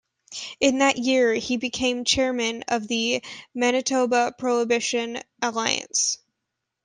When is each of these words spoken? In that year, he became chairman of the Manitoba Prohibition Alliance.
In 0.59 0.79
that 0.79 0.97
year, 0.97 1.35
he 1.35 1.57
became 1.57 2.05
chairman 2.05 2.63
of 2.67 2.87
the 2.87 3.21
Manitoba 3.53 4.33
Prohibition 4.35 5.21
Alliance. 5.43 6.17